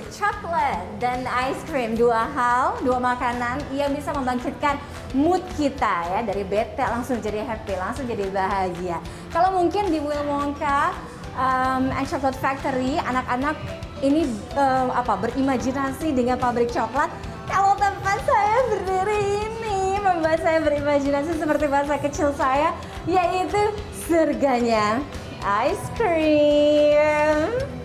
Coklat 0.00 1.02
dan 1.02 1.26
ice 1.26 1.60
cream. 1.68 1.98
Dua 1.98 2.24
hal, 2.30 2.80
dua 2.80 2.96
makanan 3.02 3.60
yang 3.74 3.92
bisa 3.92 4.14
membangkitkan 4.16 4.80
mood 5.12 5.44
kita 5.60 6.08
ya 6.08 6.20
dari 6.24 6.46
bete 6.46 6.80
langsung 6.80 7.20
jadi 7.20 7.44
happy, 7.44 7.76
langsung 7.76 8.08
jadi 8.08 8.30
bahagia. 8.32 9.02
Kalau 9.28 9.52
mungkin 9.52 9.92
di 9.92 10.00
Willy 10.00 10.24
Wonka 10.24 10.96
um, 11.36 11.92
and 11.92 12.06
Chocolate 12.08 12.38
Factory, 12.40 12.96
anak-anak 13.02 13.58
ini 14.00 14.24
um, 14.56 14.88
apa 14.94 15.20
berimajinasi 15.20 16.16
dengan 16.16 16.40
pabrik 16.40 16.72
coklat. 16.72 17.12
Kalau 17.50 17.76
tempat 17.76 18.22
saya 18.24 18.58
berdiri 18.72 19.44
ini 19.44 20.00
membuat 20.00 20.40
saya 20.40 20.62
berimajinasi 20.64 21.36
seperti 21.36 21.66
masa 21.68 22.00
kecil 22.00 22.32
saya, 22.32 22.72
yaitu 23.04 23.60
surganya 24.08 25.04
ice 25.42 25.86
cream. 25.98 27.81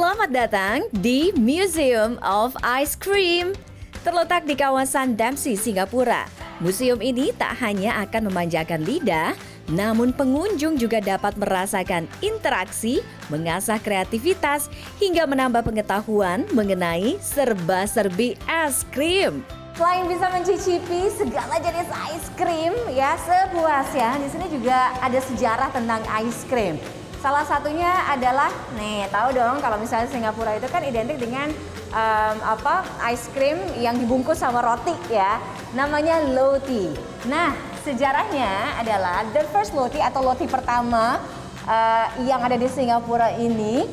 Selamat 0.00 0.32
datang 0.32 0.88
di 0.96 1.28
Museum 1.36 2.16
of 2.24 2.56
Ice 2.80 2.96
Cream. 2.96 3.52
Terletak 4.00 4.48
di 4.48 4.56
kawasan 4.56 5.12
Dempsey, 5.12 5.60
Singapura. 5.60 6.24
Museum 6.56 7.04
ini 7.04 7.36
tak 7.36 7.60
hanya 7.60 8.00
akan 8.08 8.32
memanjakan 8.32 8.80
lidah, 8.80 9.36
namun 9.68 10.16
pengunjung 10.16 10.80
juga 10.80 11.04
dapat 11.04 11.36
merasakan 11.36 12.08
interaksi, 12.24 13.04
mengasah 13.28 13.76
kreativitas, 13.76 14.72
hingga 14.96 15.28
menambah 15.28 15.68
pengetahuan 15.68 16.48
mengenai 16.56 17.20
serba-serbi 17.20 18.40
es 18.48 18.88
krim. 18.96 19.44
Selain 19.76 20.08
bisa 20.08 20.32
mencicipi 20.32 21.12
segala 21.12 21.60
jenis 21.60 21.92
ice 22.16 22.32
cream 22.40 22.72
ya 22.88 23.20
sepuasnya, 23.20 24.16
di 24.16 24.32
sini 24.32 24.48
juga 24.48 24.96
ada 24.96 25.20
sejarah 25.20 25.68
tentang 25.76 26.00
ice 26.24 26.48
cream. 26.48 26.80
Salah 27.20 27.44
satunya 27.44 28.08
adalah, 28.08 28.48
nih 28.80 29.04
tahu 29.12 29.36
dong 29.36 29.60
kalau 29.60 29.76
misalnya 29.76 30.08
Singapura 30.08 30.56
itu 30.56 30.64
kan 30.72 30.80
identik 30.80 31.20
dengan 31.20 31.52
um, 31.92 32.36
apa 32.40 32.80
ice 33.12 33.28
cream 33.36 33.60
yang 33.76 34.00
dibungkus 34.00 34.40
sama 34.40 34.64
roti 34.64 34.96
ya, 35.12 35.36
namanya 35.76 36.24
roti. 36.32 36.88
Nah 37.28 37.52
sejarahnya 37.84 38.80
adalah 38.80 39.28
the 39.36 39.44
first 39.52 39.76
roti 39.76 40.00
atau 40.00 40.24
roti 40.24 40.48
pertama 40.48 41.20
uh, 41.68 42.08
yang 42.24 42.40
ada 42.40 42.56
di 42.56 42.64
Singapura 42.72 43.36
ini 43.36 43.84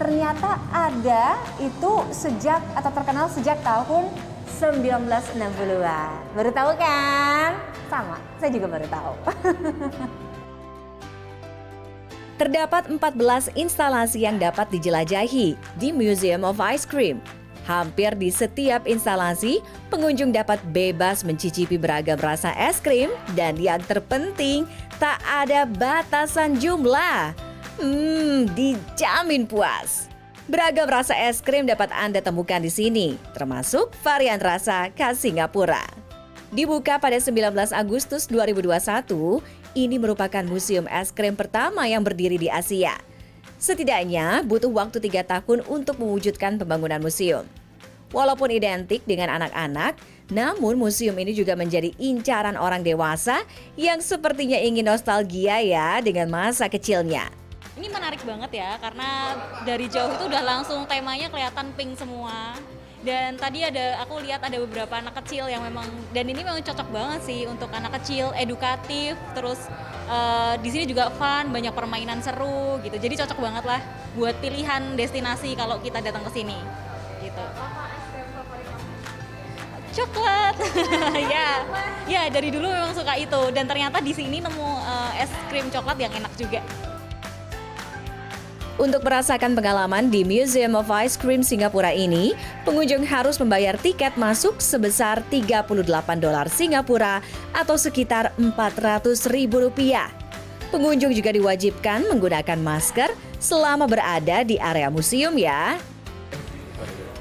ternyata 0.00 0.56
ada 0.72 1.36
itu 1.60 1.92
sejak 2.08 2.64
atau 2.72 2.88
terkenal 2.88 3.28
sejak 3.28 3.60
tahun 3.60 4.08
1960-an. 4.48 6.12
Baru 6.32 6.50
tahu 6.56 6.72
kan? 6.80 7.52
Sama, 7.92 8.16
saya 8.40 8.48
juga 8.48 8.64
baru 8.72 8.88
tahu. 8.88 9.14
Terdapat 12.42 12.90
14 12.90 13.54
instalasi 13.54 14.26
yang 14.26 14.34
dapat 14.34 14.66
dijelajahi 14.74 15.54
di 15.78 15.88
Museum 15.94 16.42
of 16.42 16.58
Ice 16.74 16.82
Cream. 16.82 17.22
Hampir 17.70 18.18
di 18.18 18.34
setiap 18.34 18.82
instalasi, 18.82 19.62
pengunjung 19.94 20.34
dapat 20.34 20.58
bebas 20.74 21.22
mencicipi 21.22 21.78
beragam 21.78 22.18
rasa 22.18 22.50
es 22.58 22.82
krim 22.82 23.14
dan 23.38 23.54
yang 23.62 23.78
terpenting, 23.86 24.66
tak 24.98 25.22
ada 25.22 25.70
batasan 25.70 26.58
jumlah. 26.58 27.30
Hmm, 27.78 28.50
dijamin 28.58 29.46
puas. 29.46 30.10
Beragam 30.50 30.90
rasa 30.90 31.14
es 31.14 31.38
krim 31.38 31.70
dapat 31.70 31.94
Anda 31.94 32.26
temukan 32.26 32.58
di 32.58 32.74
sini, 32.74 33.14
termasuk 33.38 33.94
varian 34.02 34.42
rasa 34.42 34.90
khas 34.90 35.22
Singapura. 35.22 35.86
Dibuka 36.50 36.98
pada 36.98 37.22
19 37.22 37.70
Agustus 37.70 38.26
2021, 38.26 39.61
ini 39.72 39.96
merupakan 39.96 40.44
museum 40.44 40.84
es 40.88 41.12
krim 41.12 41.32
pertama 41.36 41.88
yang 41.88 42.04
berdiri 42.04 42.36
di 42.36 42.48
Asia. 42.52 43.00
Setidaknya 43.56 44.42
butuh 44.42 44.68
waktu 44.68 44.98
tiga 44.98 45.22
tahun 45.22 45.64
untuk 45.70 45.96
mewujudkan 46.02 46.58
pembangunan 46.58 46.98
museum. 46.98 47.46
Walaupun 48.12 48.52
identik 48.52 49.00
dengan 49.08 49.32
anak-anak, 49.40 49.96
namun 50.28 50.76
museum 50.76 51.16
ini 51.16 51.32
juga 51.32 51.56
menjadi 51.56 51.96
incaran 51.96 52.60
orang 52.60 52.84
dewasa 52.84 53.40
yang 53.78 54.04
sepertinya 54.04 54.60
ingin 54.60 54.84
nostalgia 54.84 55.62
ya 55.64 55.96
dengan 56.04 56.28
masa 56.28 56.68
kecilnya. 56.68 57.32
Ini 57.72 57.88
menarik 57.88 58.20
banget 58.28 58.60
ya, 58.60 58.76
karena 58.76 59.40
dari 59.64 59.88
jauh 59.88 60.12
itu 60.12 60.28
udah 60.28 60.42
langsung 60.44 60.84
temanya 60.84 61.32
kelihatan 61.32 61.72
pink 61.72 61.96
semua 61.96 62.52
dan 63.02 63.34
tadi 63.34 63.66
ada 63.66 63.98
aku 64.06 64.22
lihat 64.22 64.46
ada 64.46 64.62
beberapa 64.62 64.94
anak 64.94 65.18
kecil 65.22 65.50
yang 65.50 65.66
memang 65.66 65.82
dan 66.14 66.22
ini 66.22 66.38
memang 66.38 66.62
cocok 66.62 66.88
banget 66.94 67.20
sih 67.26 67.50
untuk 67.50 67.66
anak 67.74 67.98
kecil 67.98 68.30
edukatif 68.38 69.18
terus 69.34 69.58
uh, 70.06 70.54
di 70.62 70.70
sini 70.70 70.86
juga 70.86 71.10
fun 71.10 71.50
banyak 71.50 71.74
permainan 71.74 72.22
seru 72.22 72.78
gitu. 72.86 72.94
Jadi 72.94 73.26
cocok 73.26 73.38
banget 73.42 73.64
lah 73.66 73.82
buat 74.14 74.38
pilihan 74.38 74.94
destinasi 74.94 75.58
kalau 75.58 75.82
kita 75.82 75.98
datang 75.98 76.22
ke 76.22 76.30
sini 76.30 76.58
gitu. 77.26 77.44
Coklat. 79.92 80.56
Ya 81.32 81.66
ya 82.06 82.22
dari 82.30 82.54
dulu 82.54 82.70
memang 82.70 82.94
suka 82.94 83.18
itu. 83.18 83.42
Dan 83.50 83.66
ternyata 83.66 83.98
di 83.98 84.14
sini 84.14 84.38
nemu 84.38 84.68
uh, 84.78 85.10
es 85.18 85.30
krim 85.50 85.66
coklat 85.74 85.98
yang 85.98 86.14
enak 86.14 86.30
juga 86.38 86.62
untuk 88.82 89.06
merasakan 89.06 89.54
pengalaman 89.54 90.10
di 90.10 90.26
Museum 90.26 90.74
of 90.74 90.90
Ice 91.06 91.14
Cream 91.14 91.46
Singapura 91.46 91.94
ini, 91.94 92.34
pengunjung 92.66 93.06
harus 93.06 93.38
membayar 93.38 93.78
tiket 93.78 94.18
masuk 94.18 94.58
sebesar 94.58 95.22
38 95.30 95.70
dolar 96.18 96.50
Singapura 96.50 97.22
atau 97.54 97.78
sekitar 97.78 98.34
400 98.34 99.30
ribu 99.30 99.62
rupiah. 99.62 100.10
Pengunjung 100.74 101.14
juga 101.14 101.30
diwajibkan 101.30 102.10
menggunakan 102.10 102.58
masker 102.58 103.14
selama 103.38 103.86
berada 103.86 104.42
di 104.42 104.58
area 104.58 104.90
museum 104.90 105.38
ya. 105.38 105.78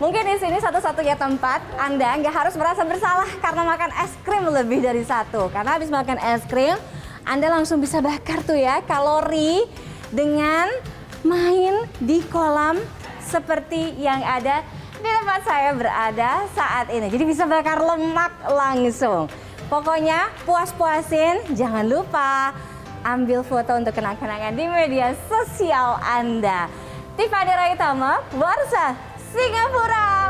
Mungkin 0.02 0.26
di 0.26 0.42
sini 0.42 0.58
satu-satunya 0.58 1.14
tempat 1.14 1.62
Anda 1.78 2.18
nggak 2.26 2.34
harus 2.42 2.58
merasa 2.58 2.82
bersalah 2.82 3.30
karena 3.38 3.62
makan 3.62 3.92
es 4.02 4.10
krim 4.26 4.50
lebih 4.50 4.82
dari 4.82 5.06
satu. 5.06 5.54
Karena 5.54 5.78
habis 5.78 5.94
makan 5.94 6.18
es 6.18 6.42
krim, 6.50 6.74
Anda 7.22 7.54
langsung 7.54 7.78
bisa 7.78 8.02
bakar 8.02 8.42
tuh 8.42 8.58
ya 8.58 8.82
kalori 8.90 9.62
dengan 10.10 10.74
main 11.22 11.86
di 12.02 12.22
kolam 12.30 12.78
seperti 13.22 13.96
yang 14.02 14.22
ada 14.22 14.66
di 15.02 15.10
tempat 15.10 15.42
saya 15.46 15.74
berada 15.74 16.46
saat 16.54 16.90
ini. 16.94 17.10
Jadi 17.10 17.24
bisa 17.26 17.50
bakar 17.50 17.82
lemak 17.82 18.34
langsung. 18.46 19.26
Pokoknya 19.72 20.30
puas-puasin, 20.44 21.56
jangan 21.56 21.88
lupa 21.88 22.52
ambil 23.02 23.42
foto 23.42 23.72
untuk 23.80 23.96
kenang-kenangan 23.96 24.54
di 24.54 24.66
media 24.68 25.16
sosial 25.26 25.98
Anda. 26.04 26.68
Tiffany 27.16 27.54
Raitama, 27.56 28.22
Warsa, 28.36 28.94
Singapura. 29.32 30.21